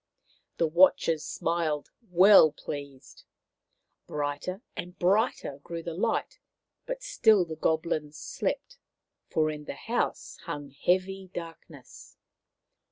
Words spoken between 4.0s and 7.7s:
Brighter and brighter grew the light, but still the